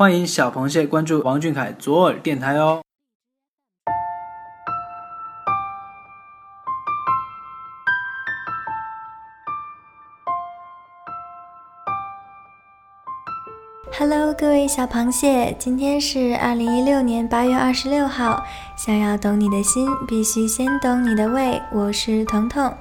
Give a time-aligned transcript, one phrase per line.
[0.00, 2.80] 欢迎小螃蟹关注王俊凯左耳电台哦。
[13.92, 18.42] Hello，各位小螃蟹，今天是二零一六年八月二十六号。
[18.78, 21.60] 想要懂你的心，必须先懂你的胃。
[21.70, 22.74] 我是彤彤。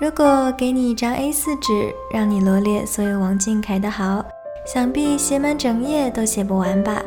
[0.00, 4.24] 如果给你一张 A4 纸，让你罗列所有王俊凯的好，
[4.70, 7.02] 想必写满整页都写不完吧？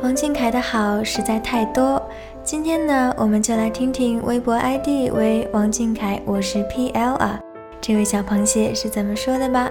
[0.00, 2.00] 王俊凯的好实在太多。
[2.44, 7.40] 今天呢，我们就来听听微博 ID 为王俊凯，我是 PL 啊，
[7.80, 9.68] 这位小螃蟹是怎么说的吧？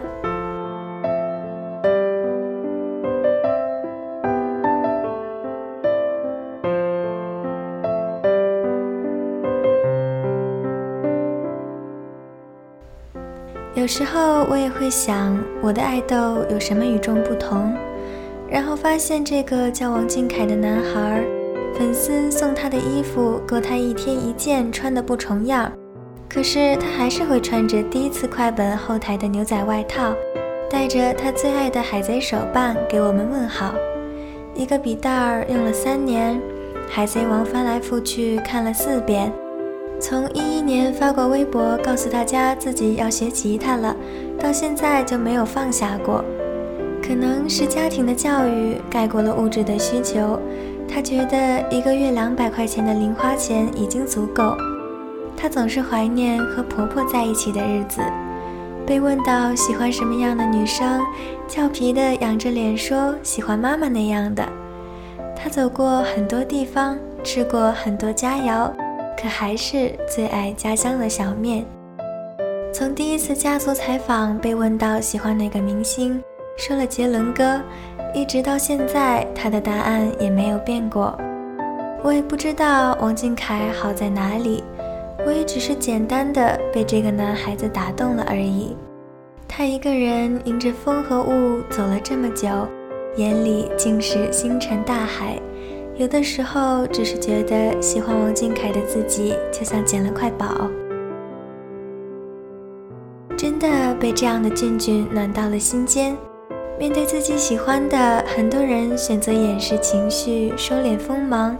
[13.78, 17.72] 有时候我也会想，我的爱豆有什么与众不同？
[18.50, 21.24] 然后发现这个叫王俊凯的男孩，
[21.78, 25.72] 粉丝送他的衣服够他一天一件穿的不重样，
[26.28, 30.12] 可是他还是会穿着第一次快本后台的牛仔外套，
[30.72, 33.76] 带着他最爱的海贼手办给我们问好。
[34.56, 36.42] 一个笔袋儿用了三年，
[36.90, 39.32] 海贼王翻来覆去看了四遍。
[40.00, 43.96] 从一一年发过微博告诉大家自己要学吉他了，
[44.40, 46.24] 到现在就没有放下过。
[47.02, 50.40] 可能是家庭的教育盖过了物质的需求，
[50.88, 54.56] 他觉得一个月两百块钱的零花钱已经足够。
[55.36, 58.02] 他总是怀念和婆婆在一起的日子。
[58.86, 61.02] 被问到喜欢什么样的女生，
[61.48, 64.48] 俏皮的仰着脸说喜欢妈妈那样的。
[65.36, 68.72] 他走过很多地方，吃过很多佳肴。
[69.20, 71.66] 可还是最爱家乡的小面。
[72.72, 76.22] 从第一次家族采访被问到喜欢哪个明星，
[76.56, 77.60] 说了杰伦哥，
[78.14, 81.18] 一直到现在，他的答案也没有变过。
[82.04, 84.64] 我也不知道王俊凯好在哪里，
[85.26, 88.78] 我也只是简单的被这个男孩子打动了而已。
[89.48, 92.48] 他一个人迎着风和雾走了这么久，
[93.16, 95.40] 眼里尽是星辰大海。
[95.98, 100.70] 有的时候，只是觉得喜欢王俊凯的自己，就像捡了块宝，
[103.36, 103.68] 真的
[104.00, 106.16] 被这样的俊俊暖到了心间。
[106.78, 111.58] 面对自己喜欢的，很多人选择掩饰情绪，收敛锋芒。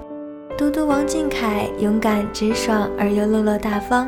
[0.56, 4.08] 独独王俊凯勇敢直爽而又落落大方。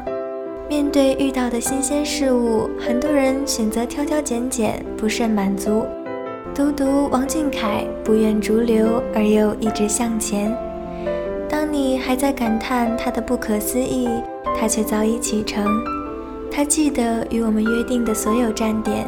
[0.69, 5.83] 面对遇到的新鲜事物，很多人选择挑挑拣拣，不甚满足。
[6.53, 10.55] 独独王俊凯不愿逐流，而又一直向前。
[11.49, 14.09] 当你还在感叹他的不可思议，
[14.59, 15.65] 他却早已启程。
[16.51, 19.07] 他记得与我们约定的所有站点，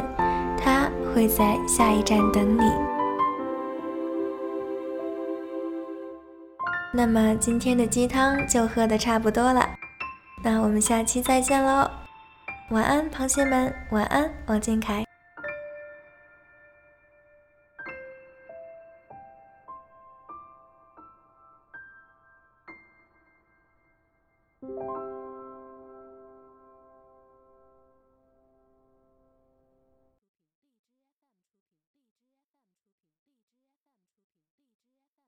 [0.56, 2.62] 他会在下一站等你。
[6.94, 9.68] 那么今天的鸡汤就喝的差不多了，
[10.42, 11.90] 那我们下期再见喽！
[12.70, 15.11] 晚安，螃蟹们，晚安，王俊凯。